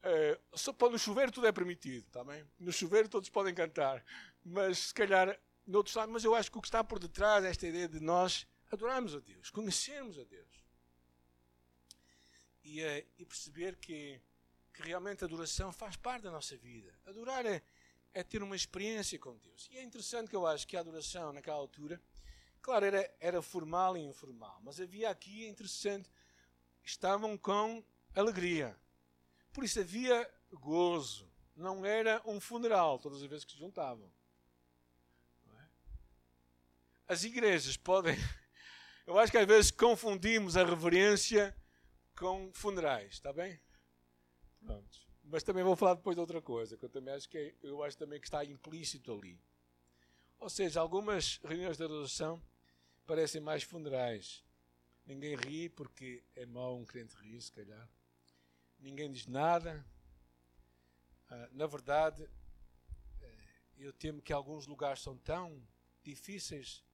[0.03, 2.45] Uh, só no chuveiro tudo é permitido, tá bem?
[2.59, 4.05] No chuveiro todos podem cantar,
[4.45, 7.45] mas se calhar, no outro lado, mas eu acho que o que está por detrás
[7.45, 10.65] é esta ideia de nós adorarmos a Deus, conhecermos a Deus.
[12.65, 14.21] E, uh, e perceber que,
[14.73, 16.93] que realmente a adoração faz parte da nossa vida.
[17.07, 17.63] Adorar é,
[18.13, 19.69] é ter uma experiência com Deus.
[19.71, 22.01] E é interessante que eu acho que a adoração, naquela altura,
[22.63, 26.09] Claro, era, era formal e informal, mas havia aqui, interessante,
[26.85, 28.79] estavam com alegria.
[29.53, 31.29] Por isso havia gozo.
[31.57, 34.09] Não era um funeral todas as vezes que se juntavam.
[35.59, 35.65] É?
[37.09, 38.17] As igrejas podem.
[39.05, 41.55] Eu acho que às vezes confundimos a reverência
[42.17, 43.61] com funerais, está bem?
[44.65, 45.01] Pronto.
[45.25, 47.83] Mas também vou falar depois de outra coisa, que eu também acho que é, eu
[47.83, 49.41] acho também que está implícito ali.
[50.39, 52.43] Ou seja, algumas reuniões de adoração
[53.07, 54.45] parecem mais funerais.
[55.07, 57.89] Ninguém ri porque é mau um crente rir, se calhar.
[58.79, 59.85] Ninguém diz nada.
[61.29, 62.29] Ah, na verdade,
[63.21, 65.63] eh, eu temo que alguns lugares são tão
[66.03, 66.85] difíceis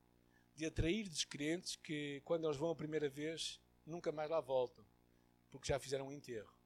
[0.54, 4.85] de atrair descrentes que, quando eles vão a primeira vez, nunca mais lá voltam,
[5.50, 6.57] porque já fizeram um enterro.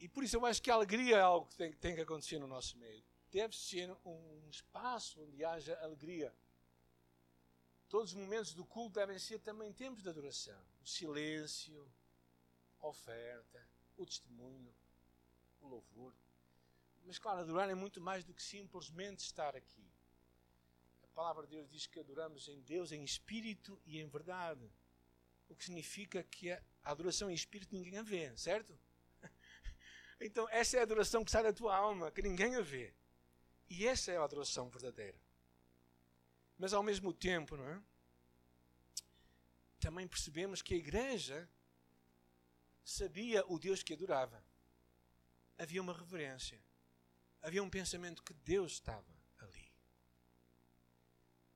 [0.00, 2.38] E por isso eu acho que a alegria é algo que tem, tem que acontecer
[2.38, 3.04] no nosso meio.
[3.30, 6.34] Deve ser um espaço onde haja alegria.
[7.88, 10.60] Todos os momentos do culto devem ser também tempos de adoração.
[10.80, 11.90] O silêncio,
[12.80, 14.74] a oferta, o testemunho,
[15.60, 16.14] o louvor.
[17.04, 19.90] Mas, claro, adorar é muito mais do que simplesmente estar aqui.
[21.02, 24.70] A palavra de Deus diz que adoramos em Deus em espírito e em verdade.
[25.48, 28.78] O que significa que a adoração em espírito ninguém a vê, certo?
[30.20, 32.92] Então, essa é a adoração que sai da tua alma, que ninguém a vê.
[33.68, 35.18] E essa é a adoração verdadeira.
[36.58, 37.80] Mas, ao mesmo tempo, não é?
[39.78, 41.48] também percebemos que a igreja
[42.84, 44.42] sabia o Deus que adorava.
[45.56, 46.60] Havia uma reverência.
[47.42, 49.06] Havia um pensamento que Deus estava
[49.38, 49.72] ali.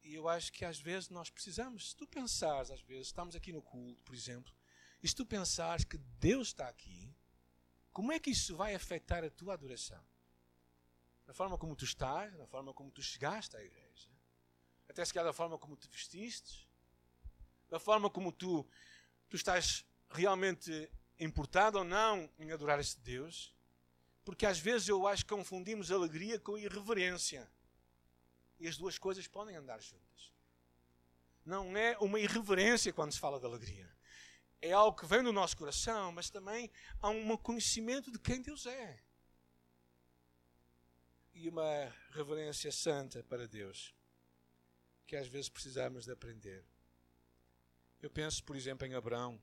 [0.03, 3.53] E eu acho que às vezes nós precisamos, se tu pensares, às vezes, estamos aqui
[3.53, 4.55] no culto, por exemplo,
[5.03, 7.15] e se tu pensares que Deus está aqui,
[7.93, 10.03] como é que isso vai afetar a tua adoração?
[11.27, 14.09] Na forma como tu estás, na forma como tu chegaste à igreja,
[14.89, 16.69] até se calhar da forma como te vestiste,
[17.69, 18.67] da forma como tu,
[19.29, 23.55] tu estás realmente importado ou não em adorar esse Deus,
[24.25, 27.51] porque às vezes eu acho que confundimos alegria com irreverência.
[28.59, 30.33] E as duas coisas podem andar juntas.
[31.45, 33.91] Não é uma irreverência quando se fala de alegria.
[34.65, 36.71] É algo que vem do nosso coração, mas também
[37.01, 39.03] há um conhecimento de quem Deus é.
[41.35, 43.93] E uma reverência santa para Deus,
[45.05, 46.65] que às vezes precisamos de aprender.
[48.01, 49.43] Eu penso, por exemplo, em Abraão,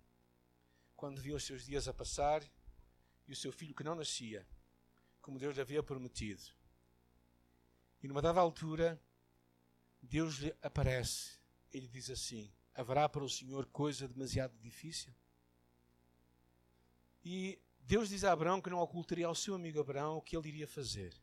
[0.95, 2.41] quando viu os seus dias a passar
[3.27, 4.47] e o seu filho que não nascia,
[5.21, 6.43] como Deus lhe havia prometido.
[8.01, 8.97] E numa dada altura,
[10.01, 11.37] Deus lhe aparece.
[11.73, 15.13] Ele diz assim: Haverá para o Senhor coisa demasiado difícil?
[17.25, 20.47] E Deus diz a Abraão que não ocultaria ao seu amigo Abraão o que ele
[20.47, 21.13] iria fazer.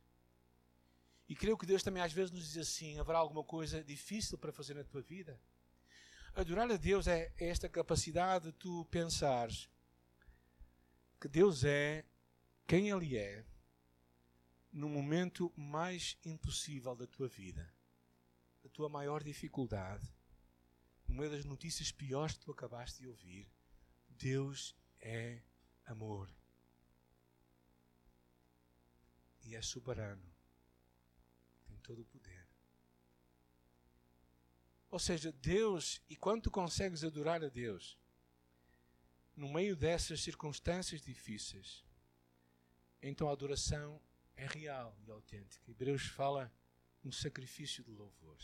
[1.27, 4.53] E creio que Deus também às vezes nos diz assim: haverá alguma coisa difícil para
[4.53, 5.41] fazer na tua vida?
[6.35, 9.67] Adorar a Deus é esta capacidade de tu pensares
[11.19, 12.05] que Deus é
[12.67, 13.47] quem Ele é
[14.71, 17.73] no momento mais impossível da tua vida,
[18.63, 20.07] da tua maior dificuldade,
[21.13, 23.49] meio das notícias piores que tu acabaste de ouvir.
[24.09, 25.43] Deus é
[25.85, 26.31] amor.
[29.43, 30.35] E é soberano.
[31.67, 32.47] Tem todo o poder.
[34.91, 37.99] Ou seja, Deus, e quando tu consegues adorar a Deus,
[39.35, 41.85] no meio dessas circunstâncias difíceis,
[43.03, 44.01] então a adoração
[44.35, 45.71] é real e autêntica.
[45.71, 46.53] Hebreus fala
[47.05, 48.39] um sacrifício de louvor,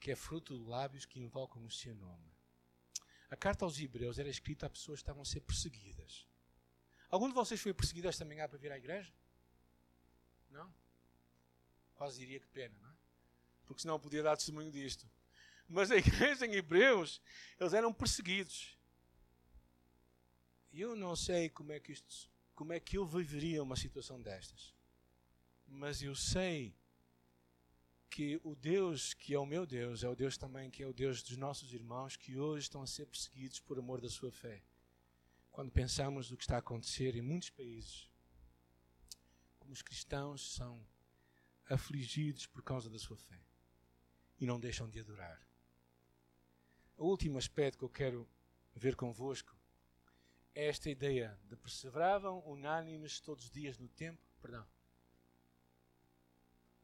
[0.00, 2.34] que é fruto de lábios que invocam o seu nome.
[3.30, 6.26] A carta aos Hebreus era escrita a pessoas que estavam a ser perseguidas.
[7.08, 9.12] Algum de vocês foi perseguido esta manhã para vir à igreja?
[10.48, 10.74] Não?
[11.94, 13.00] Quase diria que pena, não é?
[13.70, 15.08] porque senão podia dar testemunho disto.
[15.68, 17.22] Mas a igreja em Hebreus,
[17.58, 18.76] eles eram perseguidos.
[20.72, 24.20] E eu não sei como é que isto, como é que eu viveria uma situação
[24.20, 24.74] destas.
[25.68, 26.74] Mas eu sei
[28.10, 30.92] que o Deus que é o meu Deus é o Deus também que é o
[30.92, 34.62] Deus dos nossos irmãos que hoje estão a ser perseguidos por amor da sua fé.
[35.52, 38.10] Quando pensamos do que está a acontecer em muitos países,
[39.58, 40.84] como os cristãos são
[41.68, 43.40] afligidos por causa da sua fé
[44.40, 45.40] e não deixam de adorar.
[46.96, 48.28] O último aspecto que eu quero
[48.74, 49.56] ver convosco
[50.54, 54.66] é esta ideia de perseveravam unânimes todos os dias no tempo, perdão.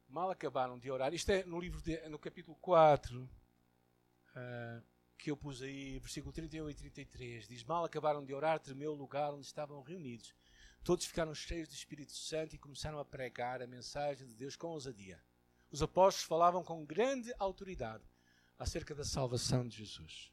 [0.09, 1.12] Mal acabaram de orar.
[1.12, 3.29] Isto é no livro de, no capítulo 4, uh,
[4.35, 4.83] ah,
[5.19, 7.49] que eu pus aí, versículo 31 e 33.
[7.49, 10.35] Diz: Mal acabaram de orar, tremeu o lugar onde estavam reunidos.
[10.85, 14.69] Todos ficaram cheios do Espírito Santo e começaram a pregar a mensagem de Deus com
[14.69, 15.21] ousadia
[15.71, 18.05] os apóstolos falavam com grande autoridade
[18.59, 20.33] acerca da salvação de Jesus.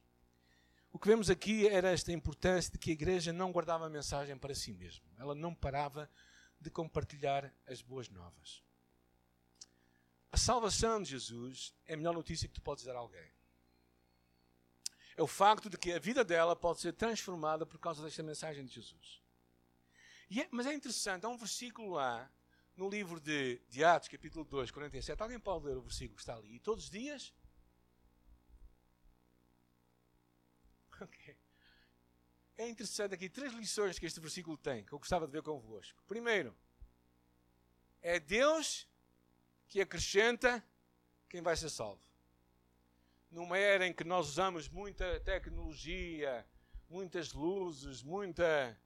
[0.91, 4.37] O que vemos aqui era esta importância de que a igreja não guardava a mensagem
[4.37, 5.05] para si mesma.
[5.17, 6.09] Ela não parava
[6.61, 8.63] de compartilhar as boas novas.
[10.33, 13.31] A salvação de Jesus é a melhor notícia que tu podes dar a alguém.
[15.15, 18.65] É o facto de que a vida dela pode ser transformada por causa desta mensagem
[18.65, 19.21] de Jesus.
[20.35, 22.33] É, mas é interessante, há um versículo lá
[22.75, 26.35] no livro de, de Atos, capítulo 2, 47, alguém pode ler o versículo que está
[26.35, 26.55] ali?
[26.55, 27.31] E todos os dias?
[30.99, 31.37] Okay.
[32.55, 36.01] É interessante aqui três lições que este versículo tem, que eu gostava de ver convosco.
[36.07, 36.55] Primeiro,
[38.01, 38.87] é Deus
[39.73, 40.63] que acrescenta
[41.27, 41.99] quem vai ser salvo.
[43.31, 46.47] numa era em que nós usamos muita tecnologia,
[46.87, 48.79] muitas luzes, muita,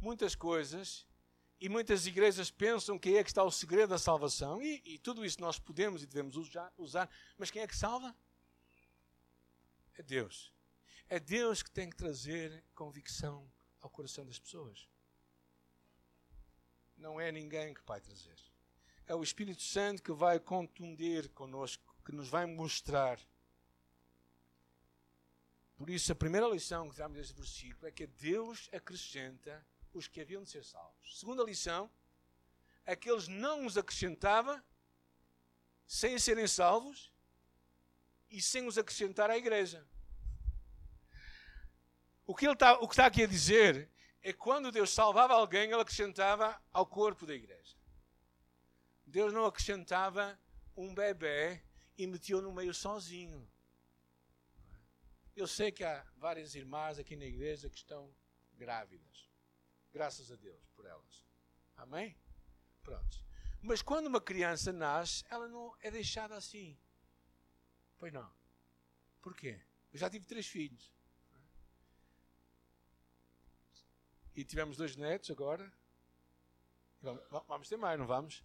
[0.00, 1.06] muitas coisas,
[1.60, 5.22] e muitas igrejas pensam que é que está o segredo da salvação, e, e tudo
[5.22, 8.16] isso nós podemos e devemos usar, usar, mas quem é que salva?
[9.98, 10.50] É Deus.
[11.10, 13.46] É Deus que tem que trazer convicção
[13.82, 14.88] ao coração das pessoas.
[16.96, 18.51] Não é ninguém que vai trazer.
[19.12, 23.18] É o Espírito Santo que vai contundir conosco, que nos vai mostrar
[25.82, 30.20] por isso, a primeira lição que damos deste versículo é que Deus acrescenta os que
[30.20, 31.18] haviam de ser salvos.
[31.18, 31.90] Segunda lição
[32.86, 34.64] é que Ele não os acrescentava
[35.84, 37.12] sem serem salvos
[38.30, 39.84] e sem os acrescentar à igreja.
[42.24, 43.90] O que, ele está, o que está aqui a dizer
[44.22, 47.81] é que quando Deus salvava alguém, Ele acrescentava ao corpo da igreja.
[49.12, 50.40] Deus não acrescentava
[50.74, 51.62] um bebê
[51.98, 53.46] e metia no meio sozinho.
[55.36, 58.10] Eu sei que há várias irmãs aqui na igreja que estão
[58.54, 59.28] grávidas.
[59.92, 61.26] Graças a Deus por elas.
[61.76, 62.16] Amém?
[62.82, 63.22] Pronto.
[63.60, 66.74] Mas quando uma criança nasce, ela não é deixada assim.
[67.98, 68.34] Pois não.
[69.20, 69.60] Porquê?
[69.92, 70.90] Eu já tive três filhos.
[74.34, 75.70] E tivemos dois netos agora.
[77.46, 78.42] Vamos ter mais, não vamos?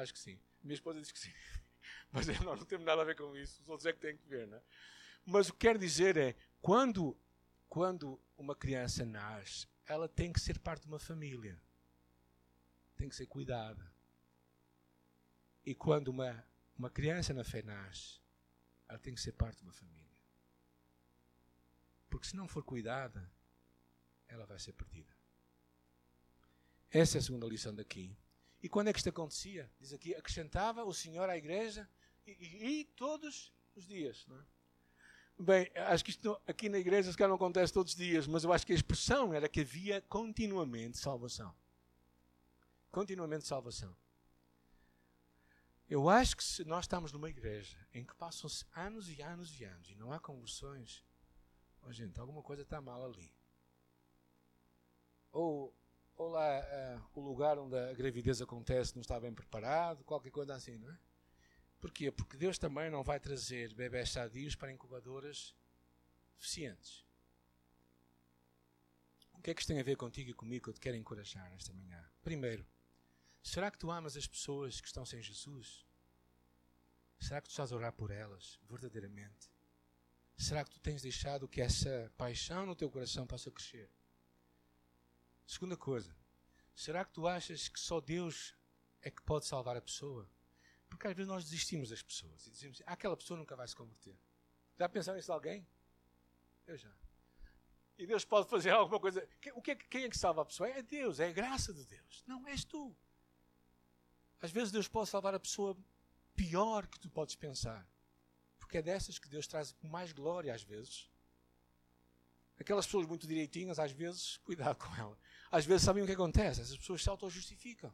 [0.00, 0.40] Acho que sim.
[0.62, 1.32] Minha esposa diz que sim.
[2.10, 3.60] Mas nós não temos nada a ver com isso.
[3.60, 4.62] Os outros é que têm que ver, não é?
[5.26, 7.14] Mas o que quero dizer é, quando,
[7.68, 11.60] quando uma criança nasce, ela tem que ser parte de uma família.
[12.96, 13.92] Tem que ser cuidada.
[15.66, 16.46] E quando uma,
[16.78, 18.20] uma criança na fé nasce,
[18.88, 20.16] ela tem que ser parte de uma família.
[22.08, 23.30] Porque se não for cuidada,
[24.26, 25.14] ela vai ser perdida.
[26.90, 28.16] Essa é a segunda lição daqui.
[28.62, 29.70] E quando é que isto acontecia?
[29.80, 31.88] Diz aqui, acrescentava o Senhor à igreja
[32.26, 34.26] e, e, e todos os dias.
[34.26, 34.44] Não é?
[35.38, 38.44] Bem, acho que isto aqui na igreja se calhar não acontece todos os dias, mas
[38.44, 41.54] eu acho que a expressão era que havia continuamente salvação.
[42.90, 43.96] Continuamente salvação.
[45.88, 49.64] Eu acho que se nós estamos numa igreja em que passam-se anos e anos e
[49.64, 51.02] anos e não há conversões,
[51.82, 53.34] oh, gente, alguma coisa está mal ali.
[55.32, 55.74] Ou,
[56.20, 60.54] ou lá uh, o lugar onde a gravidez acontece não está bem preparado, qualquer coisa
[60.54, 60.98] assim, não é?
[61.80, 62.12] Porquê?
[62.12, 65.56] Porque Deus também não vai trazer bebés sadios para incubadoras
[66.38, 67.06] deficientes.
[69.32, 70.94] O que é que isto tem a ver contigo e comigo que eu te quero
[70.98, 72.06] encorajar nesta manhã?
[72.22, 72.66] Primeiro,
[73.42, 75.86] será que tu amas as pessoas que estão sem Jesus?
[77.18, 79.50] Será que tu estás a orar por elas verdadeiramente?
[80.36, 83.90] Será que tu tens deixado que essa paixão no teu coração possa crescer?
[85.50, 86.16] Segunda coisa,
[86.76, 88.54] será que tu achas que só Deus
[89.02, 90.30] é que pode salvar a pessoa?
[90.88, 93.74] Porque às vezes nós desistimos das pessoas e dizemos assim, aquela pessoa nunca vai se
[93.74, 94.16] converter.
[94.78, 95.66] Já pensaram nisso de alguém?
[96.68, 96.94] Eu já.
[97.98, 99.28] E Deus pode fazer alguma coisa.
[99.56, 100.70] O que é, quem é que salva a pessoa?
[100.70, 102.22] É Deus, é a graça de Deus.
[102.28, 102.96] Não és tu.
[104.40, 105.76] Às vezes Deus pode salvar a pessoa
[106.36, 107.84] pior que tu podes pensar.
[108.56, 111.10] Porque é dessas que Deus traz mais glória às vezes.
[112.60, 115.18] Aquelas pessoas muito direitinhas, às vezes, cuidado com ela.
[115.50, 116.60] Às vezes sabem o que acontece?
[116.60, 117.92] Essas pessoas se auto-justificam.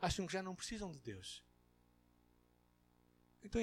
[0.00, 1.44] Acham que já não precisam de Deus.
[3.42, 3.60] Então,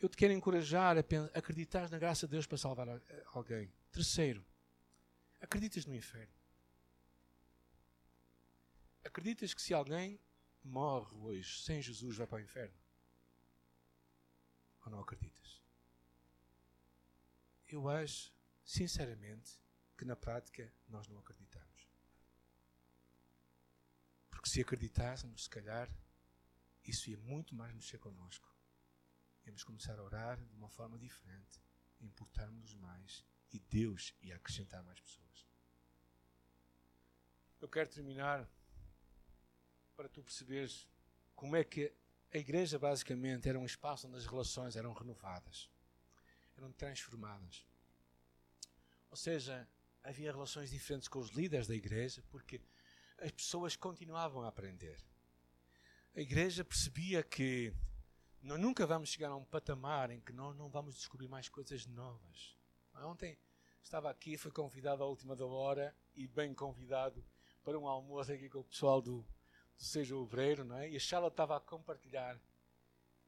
[0.00, 2.88] eu te quero encorajar a acreditar na graça de Deus para salvar
[3.32, 3.70] alguém.
[3.92, 4.44] Terceiro,
[5.40, 6.32] acreditas no inferno.
[9.04, 10.18] Acreditas que se alguém
[10.64, 12.74] morre hoje sem Jesus vai para o inferno?
[14.84, 15.60] Ou não acreditas?
[17.68, 18.32] Eu acho,
[18.64, 19.60] sinceramente,
[19.96, 21.88] que na prática nós não acreditamos.
[24.30, 25.90] Porque se acreditássemos, se calhar,
[26.84, 28.52] isso ia muito mais mexer connosco
[29.44, 31.60] Íamos começar a orar de uma forma diferente,
[32.00, 35.46] importarmos mais e Deus ia acrescentar mais pessoas.
[37.60, 38.48] Eu quero terminar
[39.96, 40.88] para tu perceberes
[41.34, 41.92] como é que
[42.32, 45.68] a igreja basicamente era um espaço onde as relações eram renovadas,
[46.56, 47.66] eram transformadas.
[49.12, 49.68] Ou seja,
[50.02, 52.58] havia relações diferentes com os líderes da igreja, porque
[53.18, 54.98] as pessoas continuavam a aprender.
[56.16, 57.74] A igreja percebia que
[58.40, 61.84] nós nunca vamos chegar a um patamar em que nós não vamos descobrir mais coisas
[61.84, 62.56] novas.
[63.04, 63.38] Ontem
[63.82, 67.22] estava aqui, fui convidado à última da hora e bem convidado
[67.62, 69.26] para um almoço aqui com o pessoal do,
[69.76, 70.88] do Seja Obreiro, não é?
[70.88, 72.40] E a Charlotte estava a compartilhar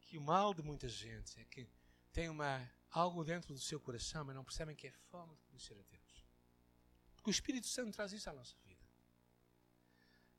[0.00, 1.68] que o mal de muita gente é que
[2.10, 2.66] tem uma,
[2.98, 6.26] algo dentro do seu coração, mas não percebem que é fome de conhecer a Deus.
[7.16, 8.84] Porque o Espírito Santo traz isso à nossa vida.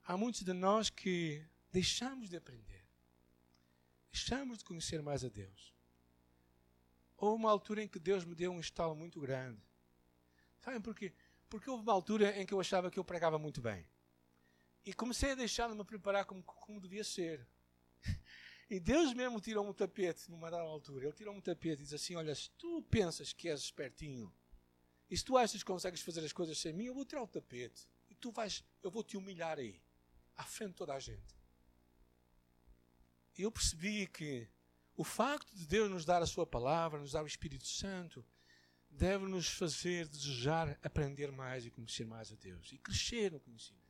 [0.04, 2.86] Há muitos de nós que deixamos de aprender
[4.16, 5.74] Deixamos de conhecer mais a Deus.
[7.18, 9.62] houve uma altura em que Deus me deu um estalo muito grande.
[10.58, 11.12] Sabem porquê?
[11.50, 13.86] Porque houve uma altura em que eu achava que eu pregava muito bem.
[14.86, 17.46] E comecei a deixar de me preparar como, como devia ser.
[18.68, 21.06] E Deus mesmo tirou-me o tapete numa dada altura.
[21.06, 24.32] Ele tirou-me o tapete e diz assim: Olha, se tu pensas que és espertinho
[25.08, 27.28] e se tu achas que consegues fazer as coisas sem mim, eu vou tirar o
[27.28, 27.86] tapete.
[28.10, 29.80] E tu vais, eu vou te humilhar aí,
[30.36, 31.36] à frente de toda a gente.
[33.38, 34.48] E eu percebi que
[34.96, 38.24] o facto de Deus nos dar a Sua palavra, nos dar o Espírito Santo,
[38.90, 43.86] deve nos fazer desejar aprender mais e conhecer mais a Deus e crescer no conhecimento.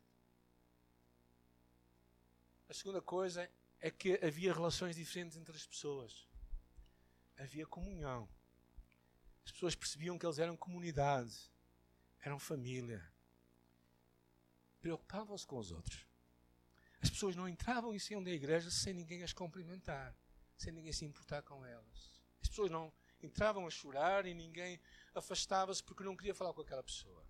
[2.69, 3.49] A segunda coisa
[3.81, 6.27] é que havia relações diferentes entre as pessoas.
[7.37, 8.29] Havia comunhão.
[9.45, 11.35] As pessoas percebiam que eles eram comunidade,
[12.21, 13.07] eram família.
[14.81, 16.07] Preocupavam-se com os outros.
[17.01, 20.17] As pessoas não entravam e saíam da igreja sem ninguém as cumprimentar,
[20.57, 22.21] sem ninguém se importar com elas.
[22.43, 24.81] As pessoas não entravam a chorar e ninguém
[25.15, 27.25] afastava-se porque não queria falar com aquela pessoa.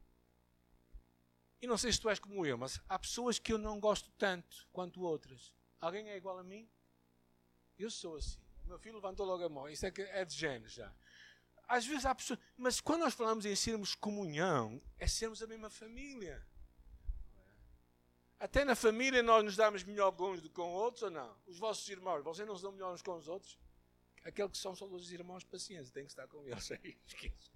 [1.61, 4.11] E não sei se tu és como eu, mas há pessoas que eu não gosto
[4.13, 5.53] tanto quanto outras.
[5.87, 6.69] Alguém é igual a mim?
[7.79, 8.41] Eu sou assim.
[8.65, 9.69] O meu filho levantou logo a mão.
[9.69, 10.93] Isso é, que é de gênero já.
[11.69, 12.41] Às vezes há pessoas.
[12.57, 16.45] Mas quando nós falamos em sermos comunhão, é sermos a mesma família.
[18.39, 21.39] Até na família nós nos damos melhor uns do que com outros ou não?
[21.47, 23.57] Os vossos irmãos, vocês não se dão melhor uns com os outros?
[24.25, 26.69] Aqueles que são só os irmãos, paciência, tem que estar com eles.
[26.73, 27.51] Aí esqueça.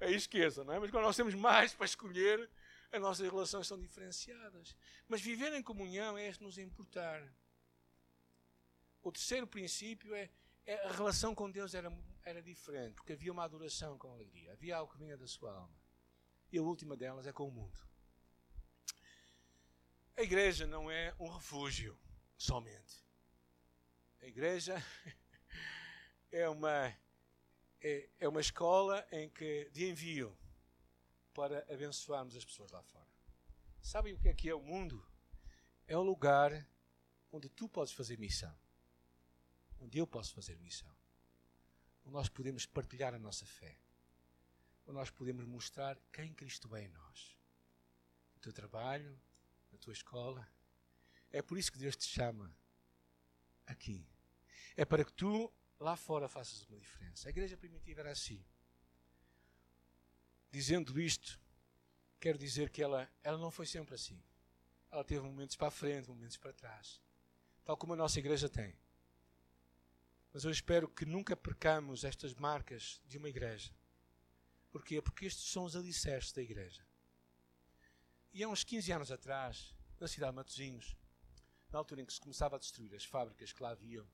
[0.00, 0.78] Aí esqueça, não é?
[0.78, 2.48] Mas quando nós temos mais para escolher,
[2.90, 4.74] as nossas relações são diferenciadas.
[5.06, 7.22] Mas viver em comunhão é nos importar.
[9.02, 10.30] O terceiro princípio é,
[10.64, 11.92] é, a relação com Deus era,
[12.24, 15.76] era diferente, porque havia uma adoração com alegria, havia algo que vinha da sua alma.
[16.52, 17.78] E a última delas é com o mundo.
[20.16, 21.98] A igreja não é um refúgio
[22.36, 23.02] somente.
[24.20, 24.76] A igreja
[26.30, 26.94] é uma,
[27.80, 30.36] é, é uma escola em que, de envio
[31.34, 33.10] para abençoarmos as pessoas lá fora.
[33.80, 35.04] Sabem o que é que é o mundo?
[35.88, 36.68] É o lugar
[37.32, 38.61] onde tu podes fazer missão.
[39.82, 40.94] Onde eu posso fazer missão.
[42.04, 43.76] Onde nós podemos partilhar a nossa fé.
[44.86, 47.36] Onde nós podemos mostrar quem Cristo é em nós.
[48.36, 49.20] No teu trabalho,
[49.72, 50.48] na tua escola.
[51.30, 52.54] É por isso que Deus te chama
[53.66, 54.06] aqui.
[54.76, 57.28] É para que tu lá fora faças uma diferença.
[57.28, 58.44] A igreja primitiva era assim.
[60.50, 61.40] Dizendo isto,
[62.20, 64.22] quero dizer que ela, ela não foi sempre assim.
[64.90, 67.02] Ela teve momentos para a frente, momentos para trás.
[67.64, 68.76] Tal como a nossa igreja tem.
[70.32, 73.70] Mas eu espero que nunca percamos estas marcas de uma igreja.
[74.70, 75.02] Porquê?
[75.02, 76.82] Porque estes são os alicerces da igreja.
[78.32, 80.96] E há uns 15 anos atrás, na cidade de Matosinhos,
[81.70, 84.06] na altura em que se começava a destruir as fábricas que lá haviam,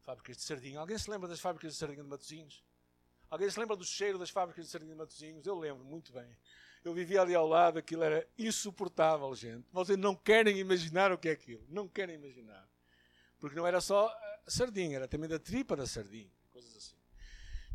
[0.00, 0.80] fábricas de sardinha.
[0.80, 2.64] Alguém se lembra das fábricas de sardinha de Matosinhos?
[3.30, 5.46] Alguém se lembra do cheiro das fábricas de sardinha de Matosinhos?
[5.46, 6.36] Eu lembro muito bem.
[6.84, 9.66] Eu vivia ali ao lado, aquilo era insuportável, gente.
[9.72, 11.64] Vocês não querem imaginar o que é aquilo.
[11.68, 12.68] Não querem imaginar.
[13.44, 14.10] Porque não era só
[14.46, 16.32] sardinha, era também da tripa da sardinha.
[16.50, 16.96] Coisas assim.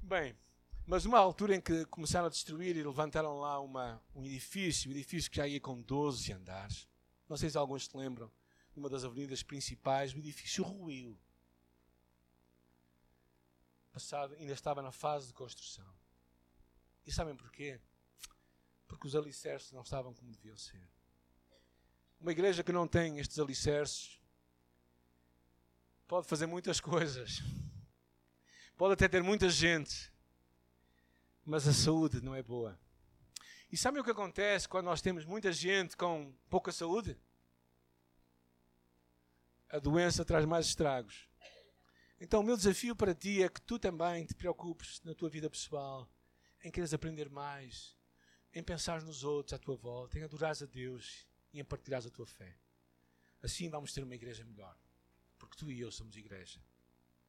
[0.02, 0.36] Bem,
[0.84, 4.94] mas numa altura em que começaram a destruir e levantaram lá uma, um edifício, um
[4.94, 6.88] edifício que já ia com 12 andares.
[7.30, 8.32] Não sei se alguns se lembram,
[8.76, 11.16] numa das avenidas principais, o edifício ruiu.
[13.92, 15.86] Passado, ainda estava na fase de construção.
[17.06, 17.80] E sabem porquê?
[18.88, 20.90] Porque os alicerces não estavam como deviam ser.
[22.20, 24.19] Uma igreja que não tem estes alicerces
[26.10, 27.44] pode fazer muitas coisas,
[28.76, 30.12] pode até ter muita gente,
[31.46, 32.80] mas a saúde não é boa.
[33.72, 37.16] E sabem o que acontece quando nós temos muita gente com pouca saúde?
[39.70, 41.30] A doença traz mais estragos.
[42.20, 45.48] Então, o meu desafio para ti é que tu também te preocupes na tua vida
[45.48, 46.10] pessoal,
[46.64, 47.96] em queres aprender mais,
[48.52, 52.10] em pensar nos outros à tua volta, em adorares a Deus e em partilhares a
[52.10, 52.58] tua fé.
[53.44, 54.76] Assim vamos ter uma igreja melhor,
[55.40, 56.60] porque tu e eu somos igreja.